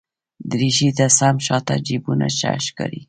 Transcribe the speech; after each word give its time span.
دریشي 0.49 0.89
ته 0.97 1.05
سم 1.17 1.35
شاته 1.45 1.75
جېبونه 1.85 2.27
ښه 2.37 2.51
ښکاري. 2.65 2.99